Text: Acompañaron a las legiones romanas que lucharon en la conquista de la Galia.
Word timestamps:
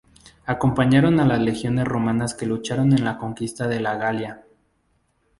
Acompañaron 0.47 1.19
a 1.19 1.27
las 1.27 1.37
legiones 1.39 1.85
romanas 1.85 2.33
que 2.33 2.47
lucharon 2.47 2.91
en 2.91 3.05
la 3.05 3.19
conquista 3.19 3.67
de 3.67 3.81
la 3.81 3.97
Galia. 3.97 4.47